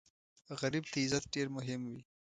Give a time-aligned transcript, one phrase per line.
[0.61, 2.01] غریب ته عزت ډېر مهم وي